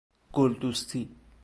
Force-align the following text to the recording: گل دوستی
گل 0.33 0.53
دوستی 0.53 1.09